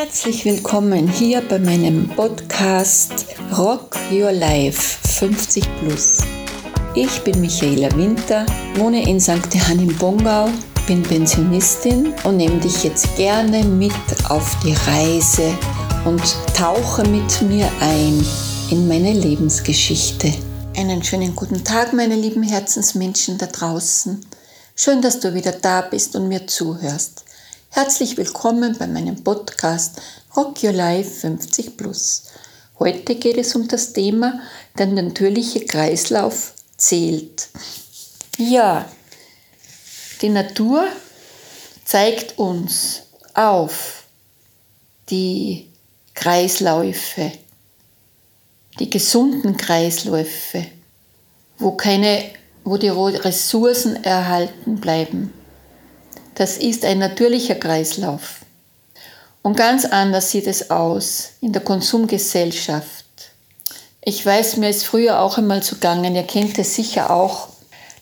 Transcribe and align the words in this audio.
Herzlich 0.00 0.44
willkommen 0.44 1.08
hier 1.08 1.40
bei 1.40 1.58
meinem 1.58 2.08
Podcast 2.10 3.26
Rock 3.58 3.96
Your 4.12 4.30
Life 4.30 4.80
50 5.08 5.64
Plus. 5.80 6.18
Ich 6.94 7.20
bin 7.22 7.40
Michaela 7.40 7.90
Winter, 7.96 8.46
wohne 8.76 9.02
in 9.08 9.20
St. 9.20 9.52
Johann 9.52 9.80
im 9.80 9.96
Bongau, 9.96 10.50
bin 10.86 11.02
Pensionistin 11.02 12.14
und 12.22 12.36
nehme 12.36 12.60
dich 12.60 12.84
jetzt 12.84 13.16
gerne 13.16 13.64
mit 13.64 13.90
auf 14.28 14.56
die 14.62 14.76
Reise 14.86 15.52
und 16.04 16.22
tauche 16.56 17.02
mit 17.02 17.42
mir 17.42 17.68
ein 17.80 18.24
in 18.70 18.86
meine 18.86 19.12
Lebensgeschichte. 19.12 20.32
Einen 20.76 21.02
schönen 21.02 21.34
guten 21.34 21.64
Tag, 21.64 21.92
meine 21.92 22.14
lieben 22.14 22.44
Herzensmenschen 22.44 23.36
da 23.36 23.46
draußen. 23.46 24.24
Schön, 24.76 25.02
dass 25.02 25.18
du 25.18 25.34
wieder 25.34 25.50
da 25.50 25.80
bist 25.80 26.14
und 26.14 26.28
mir 26.28 26.46
zuhörst. 26.46 27.24
Herzlich 27.70 28.16
willkommen 28.16 28.76
bei 28.78 28.86
meinem 28.86 29.22
Podcast 29.22 30.00
Rock 30.34 30.64
Your 30.64 30.72
Life 30.72 31.10
50 31.20 31.76
Plus. 31.76 32.24
Heute 32.78 33.14
geht 33.14 33.36
es 33.36 33.54
um 33.54 33.68
das 33.68 33.92
Thema, 33.92 34.40
der 34.78 34.86
natürliche 34.86 35.66
Kreislauf 35.66 36.54
zählt. 36.78 37.48
Ja, 38.38 38.90
die 40.22 40.30
Natur 40.30 40.88
zeigt 41.84 42.38
uns 42.38 43.02
auf 43.34 44.04
die 45.10 45.68
Kreisläufe, 46.14 47.32
die 48.80 48.88
gesunden 48.88 49.58
Kreisläufe, 49.58 50.64
wo 51.58 51.72
keine, 51.72 52.24
wo 52.64 52.78
die 52.78 52.88
Ressourcen 52.88 54.02
erhalten 54.02 54.76
bleiben. 54.80 55.34
Das 56.38 56.56
ist 56.56 56.84
ein 56.84 57.00
natürlicher 57.00 57.56
Kreislauf. 57.56 58.42
Und 59.42 59.56
ganz 59.56 59.84
anders 59.84 60.30
sieht 60.30 60.46
es 60.46 60.70
aus 60.70 61.30
in 61.40 61.52
der 61.52 61.64
Konsumgesellschaft. 61.64 63.06
Ich 64.02 64.24
weiß, 64.24 64.56
mir 64.58 64.70
ist 64.70 64.86
früher 64.86 65.18
auch 65.18 65.36
einmal 65.36 65.64
zugangen, 65.64 66.14
ihr 66.14 66.22
kennt 66.22 66.56
es 66.60 66.76
sicher 66.76 67.10
auch. 67.10 67.48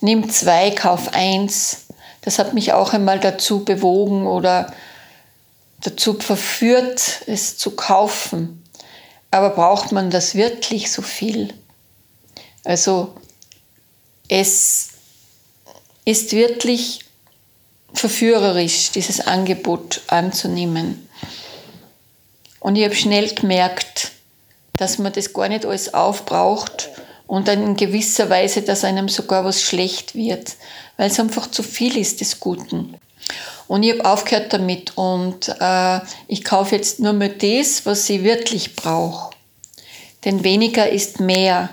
Nimm 0.00 0.28
zwei, 0.30 0.72
kauf 0.72 1.14
eins. 1.14 1.86
Das 2.22 2.40
hat 2.40 2.54
mich 2.54 2.72
auch 2.72 2.92
einmal 2.92 3.20
dazu 3.20 3.64
bewogen 3.64 4.26
oder 4.26 4.74
dazu 5.82 6.14
verführt, 6.14 7.20
es 7.28 7.56
zu 7.56 7.70
kaufen. 7.76 8.64
Aber 9.30 9.50
braucht 9.50 9.92
man 9.92 10.10
das 10.10 10.34
wirklich 10.34 10.90
so 10.90 11.02
viel? 11.02 11.54
Also 12.64 13.14
es 14.26 14.88
ist 16.04 16.32
wirklich 16.32 17.03
verführerisch, 17.94 18.90
dieses 18.90 19.20
Angebot 19.20 20.02
anzunehmen. 20.08 21.08
Und 22.60 22.76
ich 22.76 22.84
habe 22.84 22.94
schnell 22.94 23.34
gemerkt, 23.34 24.12
dass 24.76 24.98
man 24.98 25.12
das 25.12 25.32
gar 25.32 25.48
nicht 25.48 25.64
alles 25.64 25.94
aufbraucht 25.94 26.90
und 27.26 27.48
dann 27.48 27.62
in 27.62 27.76
gewisser 27.76 28.28
Weise, 28.30 28.62
dass 28.62 28.84
einem 28.84 29.08
sogar 29.08 29.44
was 29.44 29.62
schlecht 29.62 30.14
wird, 30.14 30.56
weil 30.96 31.10
es 31.10 31.20
einfach 31.20 31.50
zu 31.50 31.62
viel 31.62 31.96
ist 31.96 32.20
des 32.20 32.40
Guten. 32.40 32.96
Und 33.66 33.82
ich 33.82 33.92
habe 33.92 34.04
aufgehört 34.04 34.52
damit 34.52 34.96
und 34.96 35.48
äh, 35.60 36.00
ich 36.28 36.44
kaufe 36.44 36.76
jetzt 36.76 37.00
nur 37.00 37.12
mehr 37.12 37.30
das, 37.30 37.86
was 37.86 38.08
ich 38.10 38.22
wirklich 38.22 38.76
brauche. 38.76 39.34
Denn 40.24 40.44
weniger 40.44 40.88
ist 40.88 41.20
mehr. 41.20 41.70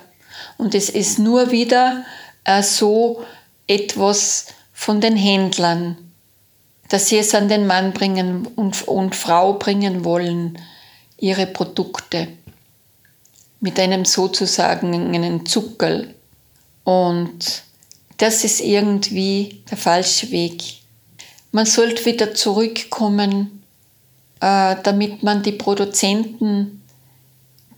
Und 0.57 0.75
es 0.75 0.89
ist 0.89 1.19
nur 1.19 1.51
wieder 1.51 2.05
äh, 2.43 2.63
so 2.63 3.23
etwas 3.67 4.47
von 4.73 5.01
den 5.01 5.15
Händlern, 5.15 6.10
dass 6.91 7.07
sie 7.07 7.19
es 7.19 7.33
an 7.33 7.47
den 7.47 7.67
Mann 7.67 7.93
bringen 7.93 8.45
und, 8.57 8.85
und 8.85 9.15
Frau 9.15 9.53
bringen 9.53 10.03
wollen, 10.03 10.57
ihre 11.17 11.47
Produkte 11.47 12.27
mit 13.61 13.79
einem 13.79 14.03
sozusagen 14.03 14.93
einen 14.93 15.45
Zuckerl. 15.45 16.13
Und 16.83 17.63
das 18.17 18.43
ist 18.43 18.59
irgendwie 18.59 19.63
der 19.71 19.77
falsche 19.77 20.31
Weg. 20.31 20.63
Man 21.53 21.65
sollte 21.65 22.03
wieder 22.05 22.33
zurückkommen, 22.33 23.63
äh, 24.41 24.75
damit 24.83 25.23
man 25.23 25.43
die 25.43 25.53
Produzenten, 25.53 26.81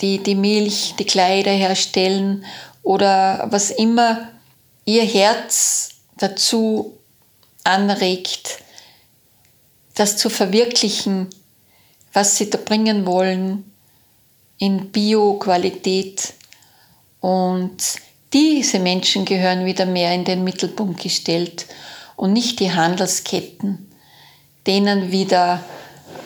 die 0.01 0.23
die 0.23 0.33
Milch, 0.33 0.95
die 0.97 1.05
Kleider 1.05 1.51
herstellen 1.51 2.45
oder 2.81 3.45
was 3.51 3.69
immer 3.69 4.27
ihr 4.85 5.03
Herz 5.03 5.91
dazu 6.17 6.97
anregt, 7.63 8.62
das 9.93 10.17
zu 10.17 10.29
verwirklichen, 10.29 11.29
was 12.13 12.37
sie 12.37 12.49
da 12.49 12.57
bringen 12.57 13.05
wollen 13.05 13.71
in 14.57 14.91
Bio-Qualität. 14.91 16.33
Und 17.19 17.77
diese 18.31 18.79
Menschen 18.79 19.25
gehören 19.25 19.65
wieder 19.65 19.85
mehr 19.85 20.13
in 20.13 20.25
den 20.25 20.43
Mittelpunkt 20.43 21.01
gestellt 21.01 21.67
und 22.15 22.33
nicht 22.33 22.59
die 22.59 22.71
Handelsketten, 22.71 23.91
denen 24.65 25.11
wieder 25.11 25.63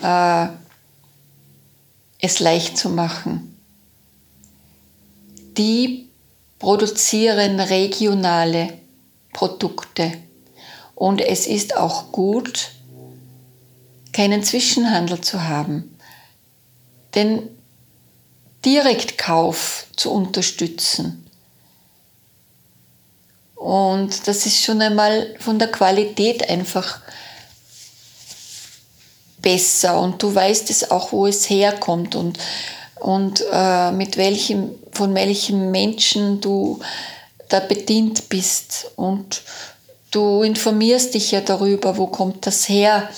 äh, 0.02 0.46
es 2.20 2.40
leicht 2.40 2.76
zu 2.78 2.88
machen. 2.88 3.56
Die 5.56 6.08
produzieren 6.58 7.60
regionale 7.60 8.78
Produkte. 9.32 10.12
Und 10.94 11.20
es 11.20 11.46
ist 11.46 11.76
auch 11.76 12.10
gut, 12.10 12.70
keinen 14.18 14.42
Zwischenhandel 14.42 15.20
zu 15.20 15.44
haben. 15.44 15.96
Den 17.14 17.48
Direktkauf 18.64 19.86
zu 19.94 20.10
unterstützen. 20.10 21.24
Und 23.54 24.26
das 24.26 24.44
ist 24.44 24.64
schon 24.64 24.82
einmal 24.82 25.36
von 25.38 25.60
der 25.60 25.70
Qualität 25.70 26.50
einfach 26.50 27.00
besser 29.40 30.00
und 30.00 30.20
du 30.20 30.34
weißt 30.34 30.68
es 30.70 30.90
auch, 30.90 31.12
wo 31.12 31.28
es 31.28 31.48
herkommt 31.48 32.16
und, 32.16 32.40
und 32.98 33.44
äh, 33.52 33.92
mit 33.92 34.16
welchem, 34.16 34.70
von 34.90 35.14
welchen 35.14 35.70
Menschen 35.70 36.40
du 36.40 36.80
da 37.48 37.60
bedient 37.60 38.28
bist 38.28 38.90
und 38.96 39.42
du 40.10 40.42
informierst 40.42 41.14
dich 41.14 41.30
ja 41.30 41.40
darüber, 41.40 41.96
wo 41.96 42.08
kommt 42.08 42.48
das 42.48 42.68
her 42.68 43.08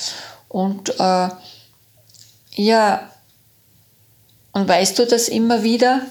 und 0.51 0.91
äh, 0.99 1.29
ja, 2.57 3.11
und 4.53 4.69
weißt 4.69 4.99
du 4.99 5.07
das 5.07 5.29
immer 5.29 5.63
wieder, 5.63 6.03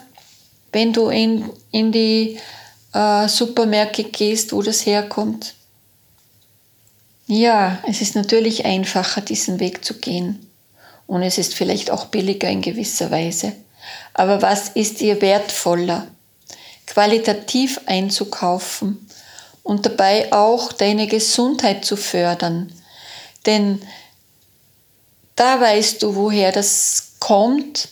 wenn 0.72 0.94
du 0.94 1.10
in, 1.10 1.50
in 1.72 1.92
die 1.92 2.40
äh, 2.94 3.28
Supermärkte 3.28 4.06
gehst, 4.06 4.54
wo 4.54 4.62
das 4.62 4.86
herkommt? 4.86 5.56
Ja, 7.28 7.80
es 7.86 8.00
ist 8.02 8.16
natürlich 8.16 8.64
einfacher, 8.64 9.20
diesen 9.20 9.60
Weg 9.60 9.84
zu 9.84 10.00
gehen. 10.00 10.48
Und 11.06 11.22
es 11.22 11.38
ist 11.38 11.54
vielleicht 11.54 11.92
auch 11.92 12.06
billiger 12.06 12.50
in 12.50 12.62
gewisser 12.62 13.12
Weise. 13.12 13.52
Aber 14.14 14.42
was 14.42 14.70
ist 14.70 15.02
dir 15.02 15.22
wertvoller? 15.22 16.08
Qualitativ 16.88 17.82
einzukaufen 17.88 19.10
und 19.64 19.86
dabei 19.86 20.32
auch 20.32 20.72
deine 20.72 21.08
Gesundheit 21.08 21.84
zu 21.84 21.98
fördern. 21.98 22.72
Denn 23.46 23.82
da 25.40 25.62
weißt 25.62 26.04
du, 26.04 26.16
woher 26.16 26.52
das 26.52 27.14
kommt. 27.20 27.90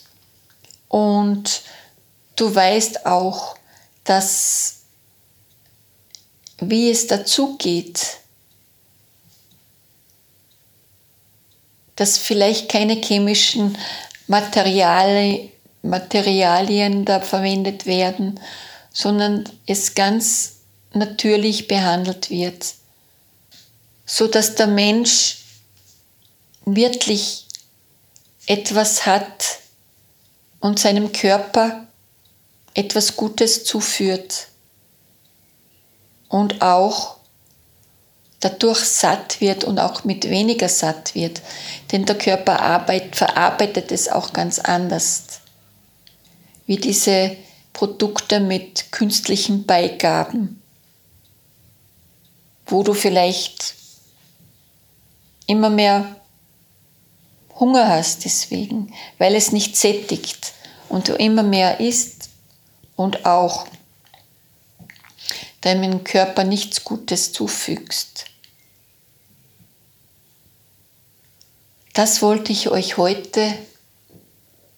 Und 0.88 1.62
du 2.36 2.54
weißt 2.54 3.06
auch, 3.06 3.56
dass 4.04 4.74
wie 6.60 6.90
es 6.90 7.06
dazu 7.06 7.56
geht, 7.56 8.18
dass 11.96 12.18
vielleicht 12.18 12.68
keine 12.68 12.94
chemischen 12.94 13.78
Materialien, 14.26 15.50
Materialien 15.82 17.04
da 17.04 17.20
verwendet 17.20 17.86
werden, 17.86 18.40
sondern 18.92 19.48
es 19.66 19.94
ganz 19.94 20.56
natürlich 20.92 21.68
behandelt 21.68 22.30
wird, 22.30 22.74
so 24.04 24.26
dass 24.26 24.56
der 24.56 24.66
Mensch 24.66 25.38
wirklich 26.76 27.46
etwas 28.46 29.06
hat 29.06 29.58
und 30.60 30.78
seinem 30.78 31.12
Körper 31.12 31.86
etwas 32.74 33.16
Gutes 33.16 33.64
zuführt 33.64 34.48
und 36.28 36.62
auch 36.62 37.16
dadurch 38.40 38.80
satt 38.80 39.40
wird 39.40 39.64
und 39.64 39.78
auch 39.78 40.04
mit 40.04 40.30
weniger 40.30 40.68
satt 40.68 41.14
wird, 41.14 41.42
denn 41.90 42.04
der 42.04 42.16
Körper 42.16 42.60
arbeit, 42.60 43.16
verarbeitet 43.16 43.90
es 43.90 44.08
auch 44.08 44.32
ganz 44.32 44.58
anders, 44.58 45.40
wie 46.66 46.76
diese 46.76 47.36
Produkte 47.72 48.40
mit 48.40 48.92
künstlichen 48.92 49.66
Beigaben, 49.66 50.62
wo 52.66 52.82
du 52.82 52.94
vielleicht 52.94 53.74
immer 55.46 55.70
mehr 55.70 56.17
Hunger 57.58 57.88
hast 57.88 58.24
deswegen, 58.24 58.92
weil 59.18 59.34
es 59.34 59.52
nicht 59.52 59.76
sättigt 59.76 60.52
und 60.88 61.08
du 61.08 61.14
immer 61.14 61.42
mehr 61.42 61.80
isst 61.80 62.30
und 62.96 63.26
auch 63.26 63.66
deinem 65.60 66.04
Körper 66.04 66.44
nichts 66.44 66.84
Gutes 66.84 67.32
zufügst. 67.32 68.26
Das 71.94 72.22
wollte 72.22 72.52
ich 72.52 72.68
euch 72.68 72.96
heute 72.96 73.52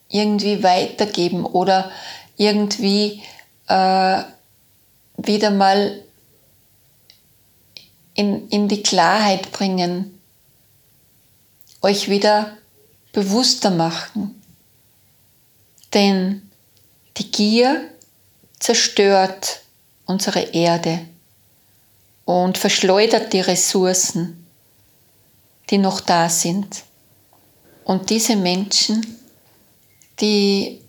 irgendwie 0.09 0.63
weitergeben 0.63 1.45
oder 1.45 1.91
irgendwie 2.37 3.23
äh, 3.69 4.23
wieder 5.19 5.51
mal 5.51 6.03
in, 8.15 8.49
in 8.49 8.69
die 8.69 8.83
Klarheit 8.83 9.53
bringen, 9.53 10.19
euch 11.83 12.09
wieder 12.09 12.57
bewusster 13.13 13.71
machen. 13.71 14.43
Denn 15.95 16.51
die 17.17 17.31
Gier 17.31 17.89
zerstört 18.59 19.61
unsere 20.07 20.41
Erde 20.41 21.07
und 22.25 22.59
verschleudert 22.59 23.33
die 23.33 23.41
Ressourcen, 23.41 24.47
die 25.71 25.79
noch 25.79 26.01
da 26.01 26.29
sind. 26.29 26.85
Und 27.85 28.11
diese 28.11 28.37
Menschen, 28.37 29.19
die 30.21 30.81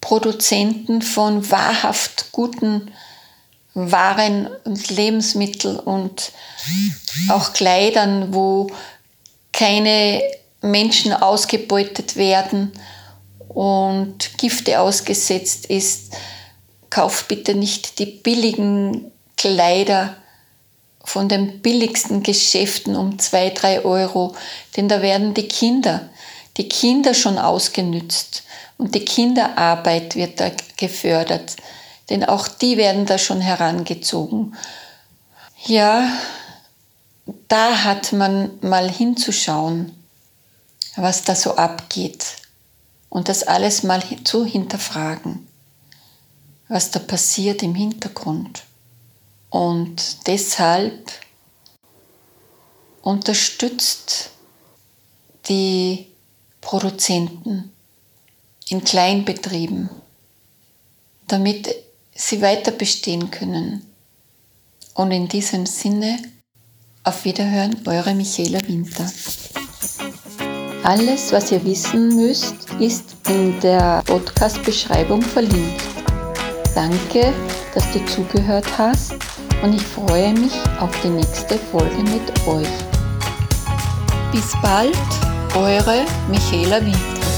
Produzenten 0.00 1.02
von 1.02 1.50
wahrhaft 1.50 2.30
guten 2.30 2.92
waren 3.72 4.46
und 4.64 4.90
Lebensmittel 4.90 5.78
und 5.78 6.32
auch 7.28 7.52
Kleidern, 7.52 8.32
wo 8.32 8.70
keine 9.52 10.22
Menschen 10.64 11.12
ausgebeutet 11.12 12.16
werden 12.16 12.72
und 13.48 14.38
Gifte 14.38 14.80
ausgesetzt 14.80 15.66
ist. 15.66 16.14
Kauft 16.90 17.28
bitte 17.28 17.54
nicht 17.54 17.98
die 17.98 18.06
billigen 18.06 19.10
Kleider 19.36 20.16
von 21.02 21.28
den 21.28 21.60
billigsten 21.60 22.22
Geschäften 22.22 22.96
um 22.96 23.18
zwei, 23.18 23.50
drei 23.50 23.84
Euro, 23.84 24.34
denn 24.76 24.88
da 24.88 25.02
werden 25.02 25.34
die 25.34 25.48
Kinder, 25.48 26.08
die 26.56 26.68
Kinder 26.68 27.14
schon 27.14 27.38
ausgenützt 27.38 28.44
und 28.78 28.94
die 28.94 29.04
Kinderarbeit 29.04 30.16
wird 30.16 30.40
da 30.40 30.50
gefördert 30.76 31.56
denn 32.10 32.24
auch 32.24 32.48
die 32.48 32.76
werden 32.76 33.06
da 33.06 33.18
schon 33.18 33.40
herangezogen. 33.40 34.54
Ja, 35.66 36.08
da 37.48 37.84
hat 37.84 38.12
man 38.12 38.50
mal 38.60 38.90
hinzuschauen, 38.90 39.92
was 40.96 41.22
da 41.22 41.34
so 41.34 41.56
abgeht 41.56 42.36
und 43.08 43.28
das 43.28 43.42
alles 43.42 43.82
mal 43.82 44.02
zu 44.24 44.44
hinterfragen, 44.44 45.46
was 46.68 46.90
da 46.90 46.98
passiert 46.98 47.62
im 47.62 47.74
Hintergrund. 47.74 48.64
Und 49.50 50.26
deshalb 50.26 51.12
unterstützt 53.02 54.30
die 55.48 56.06
Produzenten 56.60 57.70
in 58.68 58.82
Kleinbetrieben, 58.82 59.90
damit 61.28 61.74
sie 62.14 62.40
weiter 62.40 62.72
bestehen 62.72 63.30
können. 63.30 63.84
Und 64.94 65.10
in 65.10 65.28
diesem 65.28 65.66
Sinne, 65.66 66.18
auf 67.02 67.24
Wiederhören, 67.24 67.86
eure 67.86 68.14
Michaela 68.14 68.60
Winter. 68.66 69.10
Alles, 70.84 71.32
was 71.32 71.50
ihr 71.50 71.64
wissen 71.64 72.14
müsst, 72.14 72.70
ist 72.78 73.16
in 73.30 73.58
der 73.60 74.02
Podcast-Beschreibung 74.04 75.22
verlinkt. 75.22 75.82
Danke, 76.74 77.32
dass 77.74 77.90
du 77.92 78.04
zugehört 78.04 78.66
hast 78.76 79.14
und 79.62 79.74
ich 79.74 79.82
freue 79.82 80.34
mich 80.34 80.52
auf 80.80 80.90
die 81.02 81.08
nächste 81.08 81.56
Folge 81.56 82.02
mit 82.02 82.46
euch. 82.46 82.68
Bis 84.30 84.52
bald, 84.60 84.94
eure 85.56 86.04
Michaela 86.28 86.84
Winter. 86.84 87.33